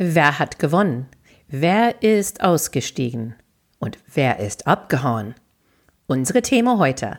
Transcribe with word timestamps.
Wer 0.00 0.38
hat 0.38 0.60
gewonnen? 0.60 1.08
Wer 1.48 2.04
ist 2.04 2.40
ausgestiegen? 2.40 3.34
Und 3.80 3.98
wer 4.14 4.38
ist 4.38 4.68
abgehauen? 4.68 5.34
Unsere 6.06 6.40
Thema 6.40 6.78
heute. 6.78 7.18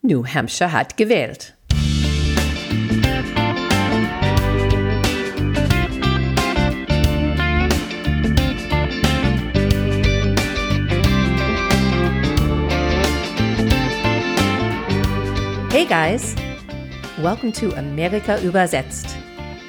New 0.00 0.24
Hampshire 0.24 0.70
hat 0.70 0.96
gewählt. 0.96 1.56
Hey 15.72 15.84
guys, 15.84 16.36
welcome 17.20 17.50
to 17.50 17.74
Amerika 17.74 18.38
übersetzt, 18.38 19.16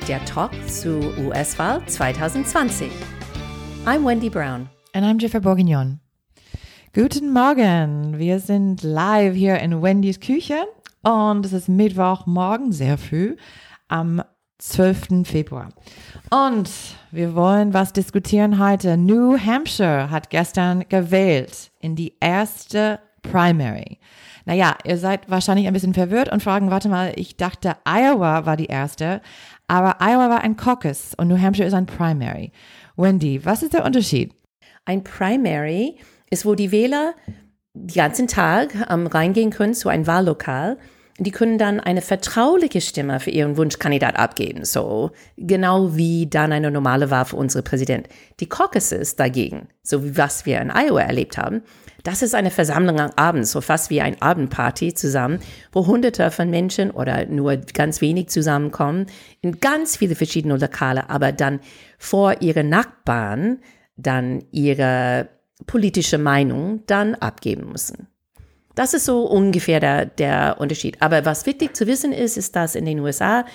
der 0.08 0.24
Talk 0.26 0.52
zu 0.68 1.00
US-Wahl 1.18 1.84
2020. 1.88 2.92
I'm 3.86 4.06
Wendy 4.06 4.30
Brown. 4.30 4.70
And 4.94 5.04
I'm 5.04 5.20
Jennifer 5.20 5.40
Bourguignon. 5.40 6.00
Guten 6.94 7.34
Morgen, 7.34 8.20
wir 8.20 8.40
sind 8.40 8.84
live 8.84 9.34
hier 9.34 9.58
in 9.60 9.82
Wendys 9.82 10.20
Küche 10.20 10.68
und 11.02 11.44
es 11.44 11.54
ist 11.54 11.70
Mittwochmorgen, 11.70 12.72
sehr 12.72 13.00
früh, 13.00 13.36
am 13.88 14.22
12. 14.60 15.28
Februar. 15.28 15.70
Und 16.30 16.70
wir 17.10 17.34
wollen 17.34 17.74
was 17.74 17.92
diskutieren 17.92 18.60
heute. 18.60 18.98
New 18.98 19.40
Hampshire 19.40 20.12
hat 20.12 20.30
gestern 20.30 20.88
gewählt 20.88 21.72
in 21.80 21.96
die 21.96 22.16
erste 22.20 23.00
Primary. 23.24 23.98
Naja, 24.46 24.76
ihr 24.84 24.98
seid 24.98 25.30
wahrscheinlich 25.30 25.66
ein 25.68 25.74
bisschen 25.74 25.96
verwirrt 25.96 26.32
und 26.32 26.44
fragen, 26.44 26.70
warte 26.70 26.88
mal, 26.88 27.14
ich 27.16 27.36
dachte, 27.36 27.78
Iowa 27.84 28.46
war 28.46 28.56
die 28.56 28.68
erste, 28.68 29.22
aber 29.68 30.02
Iowa 30.02 30.30
war 30.30 30.42
ein 30.42 30.58
Caucus 30.58 31.14
und 31.18 31.28
New 31.28 31.40
Hampshire 31.40 31.68
ist 31.68 31.74
ein 31.74 31.86
Primary. 31.86 32.52
Wendy, 32.96 33.44
was 33.44 33.64
ist 33.64 33.74
der 33.74 33.86
Unterschied? 33.86 34.34
Ein 34.86 35.04
Primary 35.04 35.98
ist, 36.30 36.46
wo 36.46 36.56
die 36.56 36.72
Wähler 36.72 37.14
den 37.74 37.96
ganzen 37.96 38.28
Tag 38.28 38.74
ähm, 38.90 39.08
reingehen 39.08 39.52
können 39.52 39.74
zu 39.74 39.90
einem 39.90 40.08
Wahllokal. 40.08 40.78
Die 41.18 41.32
können 41.32 41.58
dann 41.58 41.80
eine 41.80 42.02
vertrauliche 42.02 42.82
Stimme 42.82 43.22
für 43.22 43.30
ihren 43.30 43.56
Wunschkandidat 43.56 44.18
abgeben, 44.18 44.66
so 44.66 45.12
genau 45.38 45.96
wie 45.96 46.28
dann 46.28 46.52
eine 46.52 46.70
normale 46.70 47.10
Wahl 47.10 47.24
für 47.24 47.38
unsere 47.38 47.64
Präsident. 47.64 48.10
Die 48.42 48.50
Caucuses 48.50 49.16
dagegen, 49.16 49.70
so 49.82 50.04
wie 50.04 50.18
was 50.18 50.46
wir 50.46 50.60
in 50.60 50.72
Iowa 50.72 51.00
erlebt 51.00 51.38
haben, 51.38 51.62
das 52.04 52.22
ist 52.22 52.36
eine 52.36 52.52
Versammlung 52.52 53.00
am 53.00 53.12
Abend, 53.16 53.48
so 53.48 53.62
fast 53.62 53.90
wie 53.90 54.02
ein 54.02 54.22
Abendparty 54.22 54.94
zusammen, 54.94 55.40
wo 55.72 55.88
hunderte 55.88 56.30
von 56.32 56.50
Menschen 56.50 56.92
oder 56.92 57.26
nur 57.28 57.56
ganz 57.56 58.02
wenig 58.02 58.28
zusammenkommen, 58.28 59.06
in 59.42 59.62
ganz 59.62 59.96
viele 59.96 60.16
verschiedene 60.16 60.58
Lokale, 60.58 61.10
aber 61.10 61.32
dann 61.32 61.62
vor 61.98 62.42
ihren 62.42 62.68
Nachbarn 62.68 63.60
dann 63.96 64.44
ihre 64.52 65.30
politische 65.66 66.18
Meinung 66.18 66.84
dann 66.88 67.16
abgeben 67.16 67.72
müssen. 67.72 68.10
Das 68.76 68.94
ist 68.94 69.06
so 69.06 69.26
ungefähr 69.26 69.80
der, 69.80 70.06
der 70.06 70.58
Unterschied. 70.60 71.02
Aber 71.02 71.26
was 71.26 71.46
wichtig 71.46 71.76
zu 71.76 71.88
wissen 71.88 72.12
ist, 72.12 72.38
ist, 72.38 72.56
dass 72.56 72.76
in 72.76 72.86
den 72.86 73.00
USA 73.00 73.46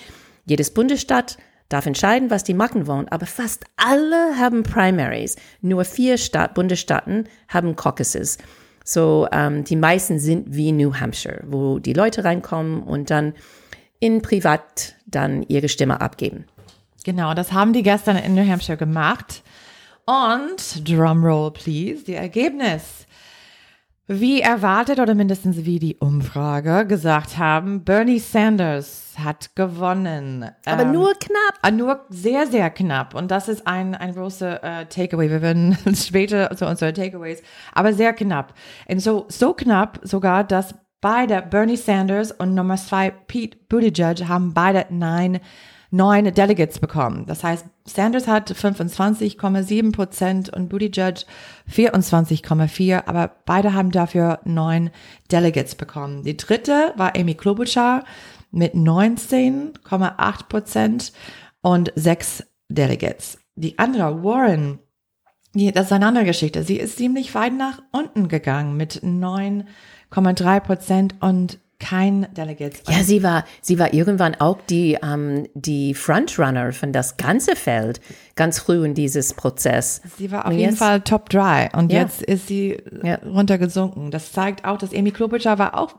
jedes 0.47 0.73
Bundesstaat 0.73 1.37
darf 1.69 1.87
entscheiden, 1.87 2.31
was 2.31 2.43
die 2.43 2.55
machen 2.55 2.87
wollen, 2.87 3.09
aber 3.09 3.27
fast 3.27 3.65
alle 3.77 4.37
haben 4.39 4.63
Primaries. 4.63 5.37
Nur 5.61 5.85
vier 5.85 6.19
Staat, 6.19 6.55
Bundesstaaten 6.55 7.29
haben 7.49 7.77
Caucuses. 7.77 8.39
So, 8.85 9.29
ähm, 9.31 9.63
die 9.65 9.77
meisten 9.77 10.19
sind 10.19 10.55
wie 10.55 10.73
New 10.73 10.95
Hampshire, 10.95 11.45
wo 11.47 11.79
die 11.79 11.93
Leute 11.93 12.25
reinkommen 12.25 12.83
und 12.83 13.11
dann 13.11 13.35
in 14.01 14.21
privat 14.23 14.97
dann 15.07 15.43
ihre 15.45 15.69
Stimme 15.69 16.01
abgeben. 16.01 16.47
Genau, 17.05 17.35
das 17.35 17.53
haben 17.53 17.73
die 17.73 17.83
gestern 17.83 18.17
in 18.17 18.35
New 18.35 18.47
Hampshire 18.47 18.77
gemacht. 18.77 19.43
Und, 20.07 20.89
Drumroll 20.89 21.53
please, 21.53 22.05
die 22.05 22.15
Ergebnis. 22.15 23.07
Wie 24.13 24.41
erwartet 24.41 24.99
oder 24.99 25.15
mindestens 25.15 25.65
wie 25.65 25.79
die 25.79 25.95
Umfrage 25.95 26.85
gesagt 26.85 27.39
haben, 27.39 27.85
Bernie 27.85 28.19
Sanders 28.19 29.15
hat 29.17 29.55
gewonnen. 29.55 30.51
Aber 30.67 30.83
ähm, 30.83 30.91
nur 30.91 31.13
knapp. 31.15 31.61
Äh, 31.63 31.71
nur 31.71 32.07
sehr, 32.09 32.49
sehr 32.49 32.71
knapp. 32.71 33.15
Und 33.15 33.31
das 33.31 33.47
ist 33.47 33.69
ein, 33.69 33.95
ein 33.95 34.13
großer 34.13 34.65
äh, 34.65 34.87
Takeaway. 34.87 35.31
Wir 35.31 35.43
werden 35.43 35.79
später 35.95 36.51
zu 36.57 36.67
unseren 36.67 36.93
Takeaways, 36.93 37.41
aber 37.73 37.93
sehr 37.93 38.13
knapp. 38.13 38.55
Und 38.89 38.99
so, 38.99 39.27
so 39.29 39.55
knapp 39.55 40.01
sogar, 40.03 40.43
dass 40.43 40.75
beide 41.01 41.43
Bernie 41.43 41.77
Sanders 41.77 42.33
und 42.33 42.55
Nummer 42.55 42.77
zwei 42.77 43.11
Pete 43.11 43.59
Buttigieg 43.69 44.29
haben 44.29 44.55
beide 44.55 44.87
nein 44.91 45.41
neun 45.91 46.33
Delegates 46.33 46.79
bekommen. 46.79 47.27
Das 47.27 47.43
heißt, 47.43 47.67
Sanders 47.85 48.29
hat 48.29 48.53
25,7 48.53 49.93
Prozent 49.93 50.49
und 50.49 50.69
Buttigieg 50.69 51.27
24,4, 51.69 53.07
aber 53.07 53.33
beide 53.45 53.75
haben 53.75 53.91
dafür 53.91 54.41
neun 54.45 54.91
Delegates 55.33 55.75
bekommen. 55.75 56.23
Die 56.23 56.37
dritte 56.37 56.93
war 56.97 57.17
Amy 57.17 57.35
Klobuchar 57.35 58.05
mit 58.53 58.75
19,8 58.75 60.49
Prozent 60.49 61.13
und 61.63 61.93
sechs 61.97 62.45
Delegates. 62.69 63.39
Die 63.57 63.79
andere, 63.79 64.23
Warren, 64.23 64.79
die, 65.55 65.73
das 65.73 65.87
ist 65.87 65.93
eine 65.93 66.07
andere 66.07 66.25
Geschichte. 66.25 66.63
Sie 66.63 66.77
ist 66.77 66.97
ziemlich 66.97 67.35
weit 67.35 67.53
nach 67.53 67.83
unten 67.91 68.29
gegangen 68.29 68.77
mit 68.77 69.03
9,3 70.13 70.61
Prozent 70.61 71.15
und 71.21 71.59
kein 71.81 72.33
Delegates. 72.35 72.83
Ja, 72.89 73.03
sie 73.03 73.23
war, 73.23 73.45
sie 73.63 73.79
war 73.79 73.93
irgendwann 73.93 74.35
auch 74.37 74.59
die, 74.69 74.99
ähm, 75.03 75.49
die 75.55 75.95
Frontrunner 75.95 76.73
von 76.73 76.93
das 76.93 77.17
ganze 77.17 77.57
Feld, 77.57 78.01
ganz 78.37 78.61
früh 78.61 78.85
in 78.85 78.95
dieses 78.95 79.35
Prozess. 79.35 80.03
Sie 80.19 80.31
war 80.31 80.45
auf 80.45 80.53
und 80.53 80.59
jeden 80.59 80.77
Fall 80.77 81.01
Top 81.01 81.31
3 81.31 81.71
und 81.73 81.91
ja. 81.91 82.01
jetzt 82.03 82.23
ist 82.23 82.47
sie 82.47 82.77
ja. 83.03 83.17
runtergesunken. 83.25 84.11
Das 84.11 84.31
zeigt 84.31 84.65
auch, 84.65 84.77
dass 84.77 84.95
Amy 84.95 85.11
Klobuchar 85.11 85.59
war 85.59 85.77
auch 85.77 85.95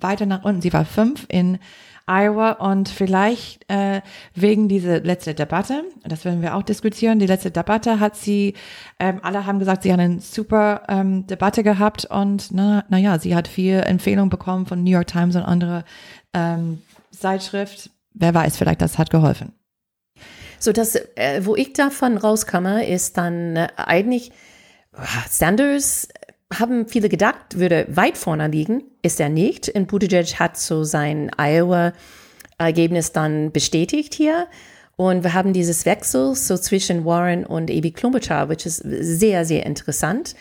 weiter 0.00 0.26
nach 0.26 0.44
unten. 0.44 0.62
Sie 0.62 0.72
war 0.72 0.84
fünf 0.84 1.26
in 1.28 1.58
Iowa 2.06 2.52
und 2.52 2.88
vielleicht 2.88 3.68
äh, 3.68 4.00
wegen 4.32 4.68
dieser 4.68 5.00
letzte 5.00 5.34
Debatte, 5.34 5.82
das 6.04 6.24
werden 6.24 6.40
wir 6.40 6.54
auch 6.54 6.62
diskutieren, 6.62 7.18
die 7.18 7.26
letzte 7.26 7.50
Debatte 7.50 7.98
hat 7.98 8.14
sie, 8.14 8.54
ähm, 9.00 9.18
alle 9.22 9.44
haben 9.44 9.58
gesagt, 9.58 9.82
sie 9.82 9.92
hat 9.92 9.98
eine 9.98 10.20
super 10.20 10.82
ähm, 10.88 11.26
Debatte 11.26 11.64
gehabt 11.64 12.04
und 12.04 12.52
na, 12.52 12.84
na 12.88 13.18
sie 13.18 13.34
hat 13.34 13.48
viel 13.48 13.80
Empfehlung 13.80 14.30
bekommen 14.30 14.66
von 14.66 14.84
New 14.84 14.90
York 14.90 15.08
Times 15.08 15.34
und 15.34 15.42
andere 15.42 15.84
ähm, 16.32 16.80
Zeitschrift. 17.10 17.90
Wer 18.14 18.32
weiß, 18.32 18.56
vielleicht 18.56 18.82
das 18.82 18.98
hat 18.98 19.10
geholfen. 19.10 19.52
So, 20.60 20.72
das, 20.72 20.94
äh, 21.16 21.44
wo 21.44 21.56
ich 21.56 21.72
davon 21.72 22.16
rauskomme, 22.16 22.86
ist 22.86 23.18
dann 23.18 23.56
äh, 23.56 23.68
eigentlich 23.76 24.30
Sanders 25.28 26.08
haben 26.52 26.88
viele 26.88 27.08
gedacht, 27.08 27.58
würde 27.58 27.86
weit 27.88 28.16
vorne 28.16 28.48
liegen, 28.48 28.84
ist 29.02 29.20
er 29.20 29.28
nicht. 29.28 29.68
Und 29.68 29.88
Buttigieg 29.88 30.38
hat 30.38 30.56
so 30.56 30.84
sein 30.84 31.30
Iowa-Ergebnis 31.36 33.12
dann 33.12 33.50
bestätigt 33.52 34.14
hier. 34.14 34.46
Und 34.96 35.24
wir 35.24 35.34
haben 35.34 35.52
dieses 35.52 35.84
Wechsel 35.84 36.34
so 36.34 36.56
zwischen 36.56 37.04
Warren 37.04 37.44
und 37.44 37.70
Amy 37.70 37.90
Klobuchar, 37.90 38.48
which 38.48 38.64
ist 38.64 38.82
sehr, 38.84 39.44
sehr 39.44 39.66
interessant. 39.66 40.34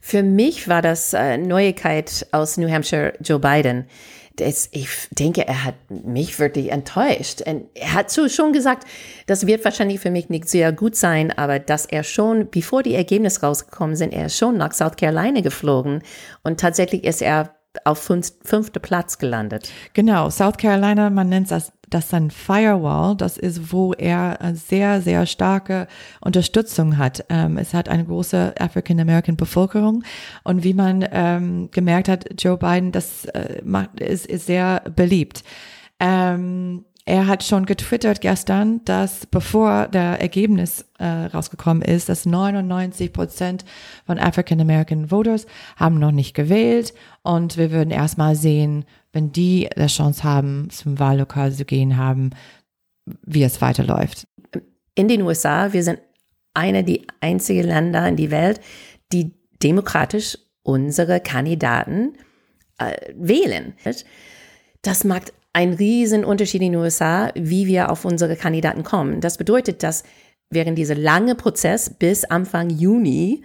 Für 0.00 0.22
mich 0.22 0.68
war 0.68 0.82
das 0.82 1.12
äh, 1.12 1.36
Neuigkeit 1.36 2.26
aus 2.32 2.56
New 2.56 2.70
Hampshire 2.70 3.12
Joe 3.20 3.38
Biden 3.38 3.86
das, 4.36 4.68
ich 4.72 4.88
denke, 5.10 5.46
er 5.46 5.64
hat 5.64 5.74
mich 5.88 6.38
wirklich 6.38 6.70
enttäuscht. 6.70 7.42
Und 7.42 7.66
er 7.74 7.94
hat 7.94 8.10
so 8.10 8.28
schon 8.28 8.52
gesagt, 8.52 8.86
das 9.26 9.46
wird 9.46 9.64
wahrscheinlich 9.64 10.00
für 10.00 10.10
mich 10.10 10.28
nicht 10.28 10.48
sehr 10.48 10.72
gut 10.72 10.94
sein, 10.94 11.36
aber 11.36 11.58
dass 11.58 11.86
er 11.86 12.04
schon, 12.04 12.50
bevor 12.50 12.82
die 12.82 12.94
Ergebnisse 12.94 13.40
rausgekommen 13.40 13.96
sind, 13.96 14.12
er 14.12 14.26
ist 14.26 14.36
schon 14.36 14.56
nach 14.56 14.72
South 14.72 14.96
Carolina 14.96 15.40
geflogen 15.40 16.02
und 16.42 16.60
tatsächlich 16.60 17.04
ist 17.04 17.22
er 17.22 17.55
auf 17.84 17.98
fünf, 17.98 18.32
fünfte 18.42 18.80
Platz 18.80 19.18
gelandet. 19.18 19.70
Genau, 19.94 20.30
South 20.30 20.56
Carolina, 20.56 21.10
man 21.10 21.28
nennt 21.28 21.50
das, 21.50 21.72
das 21.90 22.08
dann 22.08 22.30
Firewall. 22.30 23.16
Das 23.16 23.36
ist, 23.36 23.72
wo 23.72 23.92
er 23.92 24.38
sehr, 24.54 25.00
sehr 25.00 25.26
starke 25.26 25.86
Unterstützung 26.20 26.98
hat. 26.98 27.24
Ähm, 27.28 27.58
es 27.58 27.74
hat 27.74 27.88
eine 27.88 28.04
große 28.04 28.54
African 28.58 29.00
American 29.00 29.36
Bevölkerung 29.36 30.04
und 30.44 30.64
wie 30.64 30.74
man 30.74 31.06
ähm, 31.10 31.70
gemerkt 31.70 32.08
hat, 32.08 32.26
Joe 32.42 32.56
Biden, 32.56 32.92
das 32.92 33.24
äh, 33.26 33.60
macht, 33.64 34.00
ist, 34.00 34.26
ist 34.26 34.46
sehr 34.46 34.82
beliebt. 34.94 35.44
Ähm, 36.00 36.84
er 37.08 37.28
hat 37.28 37.44
schon 37.44 37.66
getwittert 37.66 38.20
gestern, 38.20 38.84
dass 38.84 39.26
bevor 39.26 39.86
der 39.86 40.20
Ergebnis 40.20 40.84
äh, 40.98 41.06
rausgekommen 41.06 41.82
ist, 41.82 42.08
dass 42.08 42.26
99 42.26 43.12
Prozent 43.12 43.64
von 44.04 44.18
African 44.18 44.60
American 44.60 45.10
Voters 45.12 45.46
haben 45.76 46.00
noch 46.00 46.10
nicht 46.10 46.34
gewählt 46.34 46.92
und 47.22 47.56
wir 47.56 47.70
würden 47.70 47.92
erstmal 47.92 48.34
sehen, 48.34 48.84
wenn 49.12 49.30
die 49.30 49.68
die 49.76 49.86
Chance 49.86 50.24
haben, 50.24 50.68
zum 50.70 50.98
Wahllokal 50.98 51.52
zu 51.52 51.64
gehen 51.64 51.96
haben, 51.96 52.30
wie 53.24 53.44
es 53.44 53.62
weiterläuft. 53.62 54.26
In 54.96 55.06
den 55.06 55.22
USA, 55.22 55.72
wir 55.72 55.84
sind 55.84 56.00
eine 56.54 56.82
der 56.82 56.98
einzigen 57.20 57.68
Länder 57.68 58.08
in 58.08 58.16
der 58.16 58.32
Welt, 58.32 58.60
die 59.12 59.32
demokratisch 59.62 60.36
unsere 60.64 61.20
Kandidaten 61.20 62.14
äh, 62.78 62.96
wählen. 63.14 63.74
Das 64.82 65.04
macht 65.04 65.32
ein 65.56 65.72
riesen 65.72 66.22
Unterschied 66.22 66.60
in 66.60 66.72
den 66.72 66.80
USA, 66.82 67.30
wie 67.34 67.66
wir 67.66 67.90
auf 67.90 68.04
unsere 68.04 68.36
Kandidaten 68.36 68.82
kommen. 68.82 69.22
Das 69.22 69.38
bedeutet, 69.38 69.82
dass 69.82 70.04
während 70.50 70.76
dieser 70.76 70.94
lange 70.94 71.34
Prozess 71.34 71.88
bis 71.88 72.26
Anfang 72.26 72.68
Juni 72.68 73.42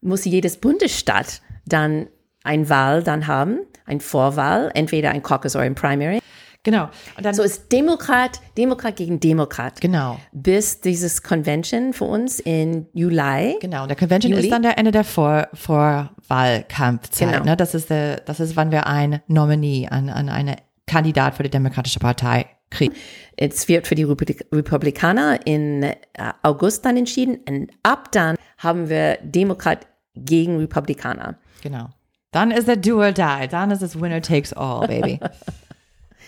muss 0.00 0.24
jedes 0.24 0.56
Bundesstaat 0.56 1.42
dann 1.66 2.06
ein 2.42 2.70
Wahl 2.70 3.02
dann 3.02 3.26
haben, 3.26 3.58
ein 3.84 4.00
Vorwahl, 4.00 4.70
entweder 4.72 5.10
ein 5.10 5.22
Caucus 5.22 5.54
oder 5.54 5.66
ein 5.66 5.74
Primary. 5.74 6.20
Genau. 6.62 6.88
Und 7.18 7.26
dann 7.26 7.34
so 7.34 7.42
ist 7.42 7.70
Demokrat, 7.70 8.40
Demokrat 8.56 8.96
gegen 8.96 9.20
Demokrat. 9.20 9.78
Genau. 9.82 10.18
Bis 10.32 10.80
dieses 10.80 11.22
Convention 11.22 11.92
für 11.92 12.04
uns 12.04 12.40
in 12.40 12.86
Juli. 12.94 13.58
Genau. 13.60 13.82
Und 13.82 13.90
der 13.90 13.98
Convention 13.98 14.32
Juli. 14.32 14.44
ist 14.44 14.52
dann 14.52 14.62
der 14.62 14.78
Ende 14.78 14.90
der 14.90 15.04
Vor 15.04 15.48
Vorwahlkampfzeit. 15.52 17.30
Genau. 17.30 17.44
Ne? 17.44 17.58
Das 17.58 17.74
ist 17.74 17.90
der, 17.90 18.20
das 18.20 18.40
ist, 18.40 18.56
wann 18.56 18.70
wir 18.70 18.86
ein 18.86 19.20
Nominee 19.26 19.88
an, 19.90 20.08
an 20.08 20.30
eine 20.30 20.56
Kandidat 20.92 21.34
für 21.34 21.42
die 21.42 21.50
Demokratische 21.50 21.98
Partei 21.98 22.46
kriegen. 22.70 22.94
Es 23.36 23.66
wird 23.66 23.86
für 23.86 23.94
die 23.94 24.04
Republikaner 24.04 25.46
in 25.46 25.82
äh, 25.82 25.94
August 26.42 26.84
dann 26.84 26.98
entschieden. 26.98 27.40
Und 27.48 27.70
ab 27.82 28.12
dann 28.12 28.36
haben 28.58 28.88
wir 28.90 29.18
Demokrat 29.22 29.86
gegen 30.14 30.58
Republikaner. 30.58 31.38
Genau. 31.62 31.88
Dann 32.30 32.50
ist 32.50 32.68
der 32.68 32.76
Do 32.76 32.98
or 32.98 33.12
Die. 33.12 33.48
Dann 33.48 33.70
ist 33.70 33.82
es 33.82 34.00
Winner 34.00 34.20
takes 34.20 34.52
all, 34.52 34.86
baby. 34.86 35.18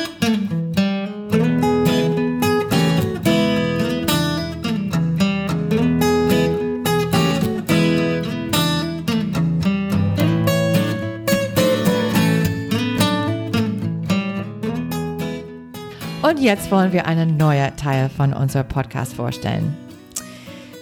Und 16.28 16.42
jetzt 16.42 16.72
wollen 16.72 16.92
wir 16.92 17.06
einen 17.06 17.38
neuen 17.38 17.74
Teil 17.78 18.10
von 18.10 18.34
unserem 18.34 18.68
Podcast 18.68 19.14
vorstellen. 19.14 19.78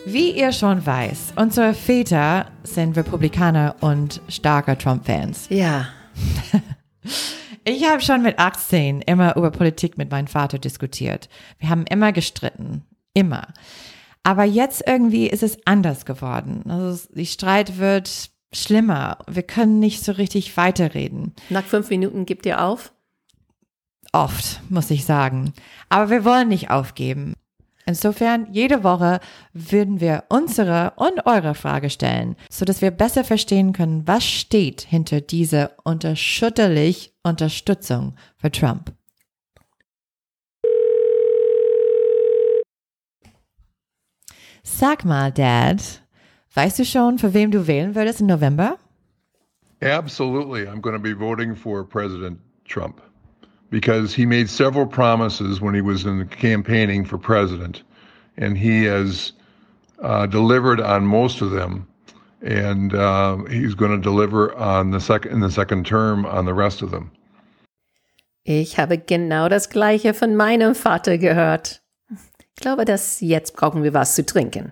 Wie 0.03 0.31
ihr 0.31 0.51
schon 0.51 0.83
weiß, 0.83 1.33
unsere 1.35 1.75
Väter 1.75 2.47
sind 2.63 2.97
Republikaner 2.97 3.75
und 3.79 4.21
starke 4.27 4.75
Trump-Fans. 4.75 5.47
Ja. 5.49 5.87
Ich 7.67 7.83
habe 7.83 7.99
schon 7.99 8.21
mit 8.21 8.37
18 8.37 9.01
immer 9.01 9.35
über 9.35 9.49
Politik 9.49 9.97
mit 9.97 10.11
meinem 10.11 10.27
Vater 10.27 10.59
diskutiert. 10.59 11.29
Wir 11.57 11.69
haben 11.69 11.87
immer 11.87 12.11
gestritten. 12.11 12.83
Immer. 13.15 13.47
Aber 14.21 14.43
jetzt 14.43 14.83
irgendwie 14.85 15.25
ist 15.25 15.41
es 15.41 15.57
anders 15.65 16.05
geworden. 16.05 16.61
Also 16.69 17.07
die 17.15 17.25
Streit 17.25 17.79
wird 17.79 18.29
schlimmer. 18.53 19.17
Wir 19.27 19.41
können 19.41 19.79
nicht 19.79 20.03
so 20.03 20.11
richtig 20.11 20.55
weiterreden. 20.57 21.33
Nach 21.49 21.63
fünf 21.63 21.89
Minuten 21.89 22.27
gibt 22.27 22.45
ihr 22.45 22.63
auf? 22.63 22.91
Oft, 24.15 24.61
muss 24.69 24.91
ich 24.91 25.03
sagen. 25.03 25.51
Aber 25.89 26.09
wir 26.09 26.23
wollen 26.23 26.47
nicht 26.47 26.69
aufgeben. 26.69 27.33
Insofern, 27.85 28.47
jede 28.49 28.81
Woche 28.81 29.19
würden 29.51 29.99
wir 29.99 30.23
unsere 30.29 30.93
und 30.95 31.25
eure 31.25 31.53
Frage 31.53 31.89
stellen, 31.89 32.37
so 32.49 32.63
dass 32.63 32.81
wir 32.81 32.91
besser 32.91 33.25
verstehen 33.25 33.73
können, 33.73 34.07
was 34.07 34.23
steht 34.23 34.79
hinter 34.83 35.19
dieser 35.19 35.71
unterschütterlich 35.83 37.13
Unterstützung 37.23 38.15
für 38.37 38.49
Trump. 38.49 38.93
Sag 44.63 45.03
mal, 45.03 45.33
Dad, 45.33 46.03
weißt 46.53 46.79
du 46.79 46.85
schon, 46.85 47.19
für 47.19 47.33
wem 47.33 47.51
du 47.51 47.67
wählen 47.67 47.95
würdest 47.95 48.21
im 48.21 48.27
November? 48.27 48.77
Absolutely. 49.81 50.69
I'm 50.69 50.79
going 50.79 50.95
to 50.95 51.01
be 51.01 51.13
voting 51.13 51.53
for 51.53 51.83
President 51.83 52.39
Trump. 52.63 53.01
Because 53.69 54.13
he 54.13 54.25
made 54.25 54.49
several 54.49 54.85
promises 54.85 55.59
when 55.61 55.73
he 55.73 55.81
was 55.81 56.05
in 56.05 56.19
the 56.19 56.25
campaigning 56.25 57.05
for 57.05 57.17
president, 57.17 57.83
and 58.37 58.57
he 58.57 58.83
has 58.85 59.33
uh, 60.01 60.25
delivered 60.27 60.81
on 60.81 61.05
most 61.05 61.41
of 61.41 61.51
them, 61.51 61.87
and 62.41 62.93
uh, 62.93 63.37
he's 63.45 63.75
going 63.75 63.91
to 63.91 64.01
deliver 64.01 64.53
on 64.55 64.91
the 64.91 64.99
second 64.99 65.31
in 65.31 65.39
the 65.39 65.51
second 65.51 65.85
term 65.85 66.25
on 66.25 66.45
the 66.45 66.53
rest 66.53 66.81
of 66.81 66.91
them. 66.91 67.11
Ich 68.47 68.77
habe 68.77 68.97
genau 68.99 69.49
das 69.49 69.69
Gleiche 69.69 70.13
von 70.13 70.35
meinem 70.35 70.75
Vater 70.75 71.17
gehört. 71.17 71.81
Ich 72.55 72.61
glaube, 72.61 72.85
dass 72.85 73.19
jetzt 73.19 73.55
brauchen 73.55 73.81
wir 73.81 73.93
was 73.93 74.13
zu 74.13 74.23
trinken. 74.23 74.71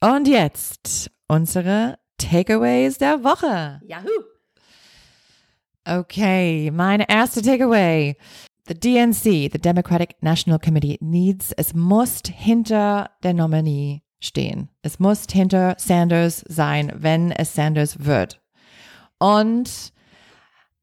Und 0.00 0.28
jetzt 0.28 1.10
unsere 1.26 1.98
Takeaways 2.18 2.98
der 2.98 3.24
Woche. 3.24 3.80
Yahoo! 3.86 4.24
Okay, 5.86 6.70
meine 6.70 7.08
erste 7.08 7.40
Takeaway. 7.40 8.16
The 8.66 8.74
DNC, 8.74 9.50
the 9.50 9.58
Democratic 9.58 10.16
National 10.20 10.58
Committee, 10.58 10.98
needs, 11.00 11.52
es 11.52 11.72
muss 11.72 12.20
hinter 12.30 13.10
der 13.22 13.32
Nominee 13.32 14.02
stehen. 14.20 14.68
Es 14.82 14.98
muss 14.98 15.24
hinter 15.32 15.74
Sanders 15.78 16.44
sein, 16.46 16.92
wenn 16.94 17.32
es 17.32 17.54
Sanders 17.54 18.04
wird. 18.04 18.42
Und 19.18 19.92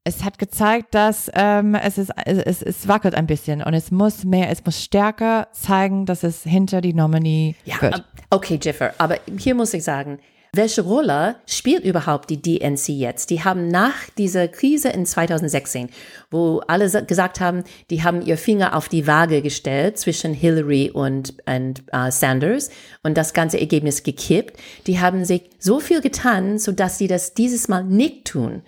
es 0.02 0.24
hat 0.24 0.38
gezeigt, 0.38 0.94
dass 0.94 1.30
ähm, 1.34 1.74
es, 1.74 1.98
ist, 1.98 2.12
es, 2.24 2.62
es 2.62 2.88
wackelt 2.88 3.14
ein 3.14 3.26
bisschen 3.26 3.62
und 3.62 3.74
es 3.74 3.90
muss 3.90 4.24
mehr, 4.24 4.50
es 4.50 4.64
muss 4.64 4.82
stärker 4.82 5.48
zeigen, 5.52 6.06
dass 6.06 6.22
es 6.22 6.42
hinter 6.42 6.80
die 6.80 6.94
Nominee 6.94 7.56
ja, 7.64 7.80
wird. 7.82 8.04
Okay, 8.30 8.58
Jiffer, 8.62 8.94
aber 8.98 9.18
hier 9.38 9.54
muss 9.54 9.74
ich 9.74 9.84
sagen, 9.84 10.18
welche 10.56 10.82
Rolle 10.82 11.36
spielt 11.46 11.84
überhaupt 11.84 12.30
die 12.30 12.40
DNC 12.40 12.88
jetzt? 12.88 13.30
Die 13.30 13.44
haben 13.44 13.68
nach 13.68 14.10
dieser 14.18 14.48
Krise 14.48 14.88
in 14.88 15.06
2016, 15.06 15.90
wo 16.30 16.60
alle 16.66 16.90
gesagt 17.04 17.40
haben, 17.40 17.64
die 17.90 18.02
haben 18.02 18.22
ihr 18.22 18.38
Finger 18.38 18.76
auf 18.76 18.88
die 18.88 19.06
Waage 19.06 19.42
gestellt 19.42 19.98
zwischen 19.98 20.34
Hillary 20.34 20.90
und, 20.90 21.34
und 21.46 21.82
uh, 21.94 22.10
Sanders 22.10 22.70
und 23.02 23.16
das 23.16 23.34
ganze 23.34 23.60
Ergebnis 23.60 24.02
gekippt. 24.02 24.58
Die 24.86 25.00
haben 25.00 25.24
sich 25.24 25.42
so 25.58 25.80
viel 25.80 26.00
getan, 26.00 26.58
so 26.58 26.72
dass 26.72 26.98
sie 26.98 27.08
das 27.08 27.34
dieses 27.34 27.68
Mal 27.68 27.84
nicht 27.84 28.26
tun 28.26 28.62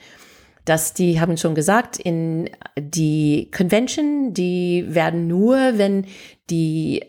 dass 0.64 0.92
die 0.92 1.18
haben 1.18 1.38
schon 1.38 1.54
gesagt, 1.54 1.98
in 1.98 2.50
die 2.78 3.50
Convention, 3.56 4.34
die 4.34 4.84
werden 4.88 5.26
nur, 5.26 5.56
wenn 5.78 6.04
die 6.50 7.04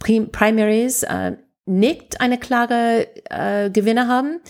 Primaries 0.00 1.04
äh, 1.04 1.36
nicht 1.66 2.20
eine 2.20 2.38
klare 2.38 3.08
äh, 3.28 3.70
Gewinner 3.70 4.08
haben, 4.08 4.40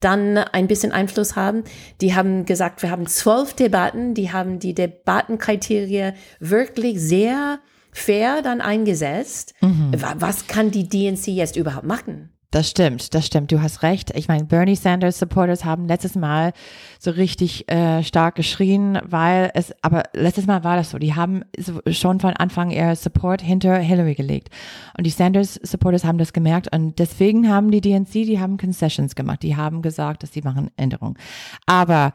dann 0.00 0.36
ein 0.36 0.66
bisschen 0.66 0.92
Einfluss 0.92 1.36
haben. 1.36 1.64
Die 2.00 2.14
haben 2.14 2.44
gesagt, 2.44 2.82
wir 2.82 2.90
haben 2.90 3.06
zwölf 3.06 3.54
Debatten, 3.54 4.14
die 4.14 4.32
haben 4.32 4.58
die 4.58 4.74
Debattenkriterien 4.74 6.14
wirklich 6.40 7.00
sehr 7.00 7.60
fair 7.92 8.42
dann 8.42 8.60
eingesetzt. 8.60 9.54
Mhm. 9.60 9.92
Was 10.16 10.46
kann 10.46 10.70
die 10.70 10.88
DNC 10.88 11.28
jetzt 11.28 11.56
überhaupt 11.56 11.86
machen? 11.86 12.30
Das 12.52 12.68
stimmt, 12.68 13.14
das 13.14 13.26
stimmt. 13.26 13.50
Du 13.50 13.62
hast 13.62 13.82
recht. 13.82 14.10
Ich 14.14 14.28
meine, 14.28 14.44
Bernie 14.44 14.76
Sanders 14.76 15.18
Supporters 15.18 15.64
haben 15.64 15.86
letztes 15.86 16.16
Mal 16.16 16.52
so 16.98 17.10
richtig 17.10 17.66
äh, 17.72 18.04
stark 18.04 18.34
geschrien, 18.34 19.00
weil 19.04 19.50
es, 19.54 19.74
aber 19.80 20.02
letztes 20.12 20.44
Mal 20.44 20.62
war 20.62 20.76
das 20.76 20.90
so. 20.90 20.98
Die 20.98 21.14
haben 21.14 21.44
so 21.58 21.80
schon 21.90 22.20
von 22.20 22.34
Anfang 22.34 22.70
ihr 22.70 22.94
Support 22.94 23.40
hinter 23.40 23.78
Hillary 23.78 24.14
gelegt. 24.14 24.50
Und 24.98 25.06
die 25.06 25.10
Sanders 25.10 25.54
Supporters 25.62 26.04
haben 26.04 26.18
das 26.18 26.34
gemerkt 26.34 26.68
und 26.70 26.98
deswegen 26.98 27.48
haben 27.48 27.70
die 27.70 27.80
DNC, 27.80 28.12
die 28.12 28.38
haben 28.38 28.58
Concessions 28.58 29.14
gemacht. 29.14 29.42
Die 29.42 29.56
haben 29.56 29.80
gesagt, 29.80 30.22
dass 30.22 30.34
sie 30.34 30.42
machen 30.42 30.70
Änderungen. 30.76 31.16
Aber 31.64 32.12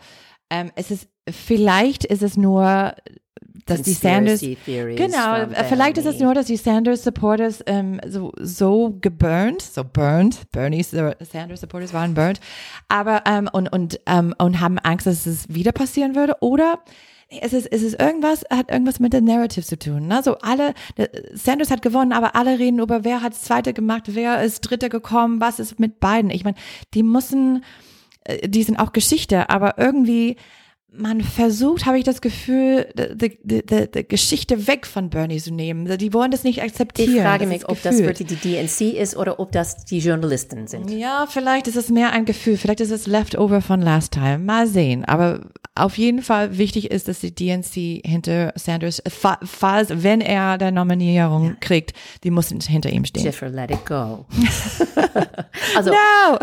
ähm, 0.52 0.70
es 0.76 0.92
ist, 0.92 1.10
vielleicht 1.28 2.06
ist 2.06 2.22
es 2.22 2.38
nur 2.38 2.94
dass 3.66 3.82
die 3.82 3.94
Sanders 3.94 4.42
genau 4.42 5.36
äh, 5.36 5.64
vielleicht 5.68 5.98
ist 5.98 6.06
es 6.06 6.20
nur 6.20 6.34
dass 6.34 6.46
die 6.46 6.58
Sanders 6.58 7.04
Supporters 7.04 7.64
ähm, 7.66 8.00
so 8.08 8.32
so 8.40 8.98
geburnt 9.02 9.62
so 9.62 9.84
burned 9.84 10.50
Bernie 10.52 10.84
Sanders 10.84 11.62
Supporters 11.62 11.94
waren 11.94 12.14
burned 12.14 12.40
aber 12.88 13.24
ähm, 13.26 13.50
und 13.52 13.68
und 13.72 14.00
ähm, 14.06 14.34
und 14.38 14.60
haben 14.60 14.80
Angst 14.80 15.08
dass 15.08 15.26
es 15.26 15.48
wieder 15.50 15.72
passieren 15.72 16.16
würde 16.16 16.36
oder 16.42 16.80
es 17.30 17.54
ist, 17.54 17.68
es 17.68 17.82
ist 17.82 18.00
irgendwas, 18.00 18.46
hat 18.50 18.72
irgendwas 18.72 19.00
mit 19.00 19.12
der 19.12 19.22
Narrative 19.22 19.66
zu 19.66 19.78
tun. 19.78 20.08
Ne? 20.08 20.22
So 20.24 20.38
alle, 20.38 20.74
Sanders 21.34 21.72
hat 21.72 21.82
gewonnen, 21.82 22.14
aber 22.14 22.36
alle 22.36 22.58
reden 22.58 22.80
über, 22.80 23.04
wer 23.04 23.22
hat 23.22 23.36
Zweite 23.36 23.74
gemacht, 23.74 24.04
wer 24.08 24.44
ist 24.44 24.62
Dritte 24.62 24.90
gekommen, 24.90 25.42
was 25.42 25.60
ist 25.60 25.80
mit 25.80 26.00
beiden. 26.00 26.32
Ich 26.32 26.46
meine, 26.46 26.56
die 26.94 27.04
müssen, 27.04 27.66
äh, 28.24 28.48
die 28.48 28.64
sind 28.64 28.80
auch 28.80 28.94
Geschichte, 28.94 29.50
aber 29.50 29.78
irgendwie 29.78 30.38
man 30.92 31.22
versucht, 31.22 31.86
habe 31.86 31.98
ich 31.98 32.06
das 32.06 32.22
Gefühl, 32.22 32.88
die, 32.98 33.38
die, 33.44 33.66
die, 33.66 33.92
die, 33.92 34.08
Geschichte 34.08 34.68
weg 34.68 34.88
von 34.88 35.10
Bernie 35.10 35.38
zu 35.38 35.54
nehmen. 35.54 35.98
Die 35.98 36.14
wollen 36.14 36.32
das 36.32 36.44
nicht 36.44 36.64
akzeptieren. 36.64 37.16
Ich 37.16 37.22
frage 37.22 37.46
mich, 37.46 37.68
ob 37.68 37.82
das 37.82 38.00
wirklich 38.00 38.28
die 38.28 38.36
DNC 38.36 38.98
ist 38.98 39.16
oder 39.18 39.40
ob 39.40 39.52
das 39.52 39.86
die 39.86 40.00
Journalisten 40.00 40.68
sind. 40.68 40.90
Ja, 40.90 41.28
vielleicht 41.30 41.68
ist 41.68 41.76
es 41.76 41.90
mehr 41.90 42.12
ein 42.12 42.26
Gefühl. 42.26 42.58
Vielleicht 42.58 42.80
ist 42.80 42.92
es 42.92 43.06
Leftover 43.06 43.62
von 43.62 43.82
last 43.82 44.14
time. 44.14 44.40
Mal 44.40 44.66
sehen. 44.66 45.04
Aber 45.04 45.42
auf 45.76 45.98
jeden 45.98 46.22
Fall 46.22 46.58
wichtig 46.58 46.90
ist, 46.90 47.08
dass 47.08 47.20
die 47.20 47.36
DNC 47.36 48.06
hinter 48.06 48.54
Sanders, 48.56 49.04
falls, 49.44 50.04
wenn 50.04 50.22
er 50.22 50.58
der 50.58 50.72
Nominierung 50.72 51.50
ja. 51.50 51.56
kriegt, 51.60 51.94
die 52.24 52.32
muss 52.32 52.50
hinter 52.50 52.90
ihm 52.90 53.06
stehen. 53.06 53.24
Jennifer, 53.24 53.50
let 53.50 53.72
it 53.72 53.86
go. 53.86 54.26
also, 55.76 55.92
no! 55.92 56.40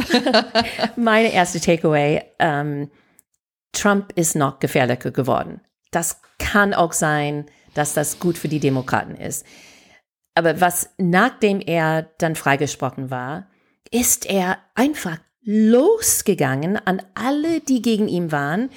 meine 0.97 1.33
erste 1.33 1.61
Takeaway, 1.61 2.23
ähm, 2.39 2.89
Trump 3.75 4.13
ist 4.15 4.37
noch 4.37 4.59
gefährlicher 4.61 5.11
geworden. 5.11 5.61
das 5.91 6.21
kann 6.39 6.75
auch 6.75 6.93
sein, 6.93 7.47
dass 7.75 7.95
das 7.95 8.19
gut 8.19 8.39
für 8.39 8.49
die 8.49 8.61
Demokraten 8.61 9.15
ist. 9.15 9.47
Aber 10.35 10.61
was, 10.61 10.91
nachdem 10.99 11.61
er 11.61 12.11
dann 12.19 12.35
freigesprochen 12.35 13.11
war, 13.11 13.47
ist 13.91 14.27
er 14.27 14.59
einfach 14.75 15.19
losgegangen 15.43 16.77
an 16.77 17.03
alle, 17.15 17.61
die 17.61 17.83
gegen 17.83 18.09
ihn 18.09 18.33
waren, 18.33 18.71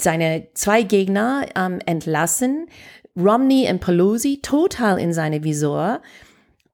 seine 0.00 0.48
zwei 0.54 0.82
Gegner 0.82 1.46
ähm, 1.56 1.80
entlassen, 1.86 2.68
Romney 3.16 3.68
und 3.70 3.80
Pelosi 3.80 4.40
total 4.42 4.98
in 4.98 5.12
seine 5.12 5.42
Visor. 5.42 6.02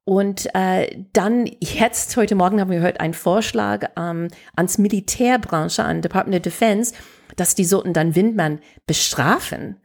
Und 0.04 0.52
äh, 0.54 1.04
dann 1.12 1.48
jetzt, 1.60 2.16
heute 2.16 2.34
Morgen 2.34 2.60
haben 2.60 2.70
wir 2.70 2.78
gehört, 2.78 3.00
einen 3.00 3.14
Vorschlag 3.14 3.90
ähm, 3.96 4.28
ans 4.56 4.76
Militärbranche, 4.76 5.84
an 5.84 6.02
Department 6.02 6.38
of 6.38 6.42
Defense, 6.42 6.92
dass 7.36 7.54
die 7.54 7.64
sollten 7.64 7.92
dann 7.92 8.14
Windmann 8.14 8.60
bestrafen. 8.86 9.76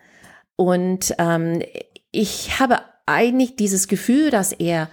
Und 0.56 1.13
ähm, 1.18 1.62
ich 2.12 2.60
habe 2.60 2.80
eigentlich 3.06 3.56
dieses 3.56 3.88
Gefühl, 3.88 4.32
dass 4.32 4.51
er 4.51 4.89